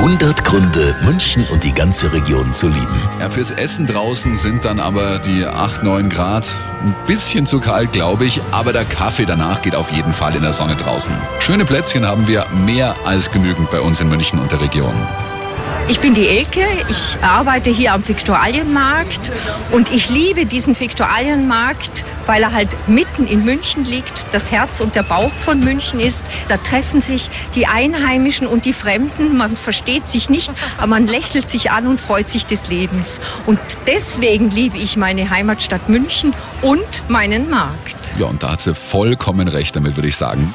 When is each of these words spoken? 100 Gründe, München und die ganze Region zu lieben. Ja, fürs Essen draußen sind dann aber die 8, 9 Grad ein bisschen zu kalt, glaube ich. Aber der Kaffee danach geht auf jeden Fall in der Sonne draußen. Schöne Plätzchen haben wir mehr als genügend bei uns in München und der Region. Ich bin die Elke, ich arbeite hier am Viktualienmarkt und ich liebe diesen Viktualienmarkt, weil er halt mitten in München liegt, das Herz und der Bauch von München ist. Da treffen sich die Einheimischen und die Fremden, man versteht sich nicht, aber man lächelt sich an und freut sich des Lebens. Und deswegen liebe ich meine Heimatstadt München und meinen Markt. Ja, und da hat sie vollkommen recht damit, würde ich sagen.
100 0.00 0.46
Gründe, 0.46 0.96
München 1.04 1.44
und 1.52 1.62
die 1.62 1.74
ganze 1.74 2.10
Region 2.10 2.54
zu 2.54 2.68
lieben. 2.68 3.02
Ja, 3.18 3.28
fürs 3.28 3.50
Essen 3.50 3.86
draußen 3.86 4.34
sind 4.38 4.64
dann 4.64 4.80
aber 4.80 5.18
die 5.18 5.44
8, 5.44 5.82
9 5.82 6.08
Grad 6.08 6.50
ein 6.82 6.96
bisschen 7.06 7.44
zu 7.44 7.60
kalt, 7.60 7.92
glaube 7.92 8.24
ich. 8.24 8.40
Aber 8.50 8.72
der 8.72 8.86
Kaffee 8.86 9.26
danach 9.26 9.60
geht 9.60 9.74
auf 9.74 9.92
jeden 9.92 10.14
Fall 10.14 10.34
in 10.34 10.40
der 10.40 10.54
Sonne 10.54 10.76
draußen. 10.76 11.12
Schöne 11.40 11.66
Plätzchen 11.66 12.06
haben 12.06 12.26
wir 12.26 12.46
mehr 12.64 12.96
als 13.04 13.30
genügend 13.30 13.70
bei 13.70 13.82
uns 13.82 14.00
in 14.00 14.08
München 14.08 14.38
und 14.38 14.50
der 14.50 14.62
Region. 14.62 14.94
Ich 15.90 15.98
bin 15.98 16.14
die 16.14 16.28
Elke, 16.28 16.60
ich 16.88 17.18
arbeite 17.20 17.68
hier 17.68 17.94
am 17.94 18.06
Viktualienmarkt 18.06 19.32
und 19.72 19.92
ich 19.92 20.08
liebe 20.08 20.46
diesen 20.46 20.78
Viktualienmarkt, 20.78 22.04
weil 22.26 22.44
er 22.44 22.52
halt 22.52 22.68
mitten 22.86 23.26
in 23.26 23.44
München 23.44 23.84
liegt, 23.84 24.32
das 24.32 24.52
Herz 24.52 24.78
und 24.78 24.94
der 24.94 25.02
Bauch 25.02 25.32
von 25.32 25.58
München 25.58 25.98
ist. 25.98 26.24
Da 26.46 26.58
treffen 26.58 27.00
sich 27.00 27.28
die 27.56 27.66
Einheimischen 27.66 28.46
und 28.46 28.66
die 28.66 28.72
Fremden, 28.72 29.36
man 29.36 29.56
versteht 29.56 30.06
sich 30.06 30.30
nicht, 30.30 30.52
aber 30.78 30.86
man 30.86 31.08
lächelt 31.08 31.50
sich 31.50 31.72
an 31.72 31.88
und 31.88 32.00
freut 32.00 32.30
sich 32.30 32.46
des 32.46 32.68
Lebens. 32.68 33.20
Und 33.46 33.58
deswegen 33.88 34.48
liebe 34.48 34.78
ich 34.78 34.96
meine 34.96 35.28
Heimatstadt 35.28 35.88
München 35.88 36.34
und 36.62 37.02
meinen 37.08 37.50
Markt. 37.50 38.12
Ja, 38.16 38.26
und 38.26 38.44
da 38.44 38.52
hat 38.52 38.60
sie 38.60 38.76
vollkommen 38.76 39.48
recht 39.48 39.74
damit, 39.74 39.96
würde 39.96 40.06
ich 40.06 40.16
sagen. 40.16 40.54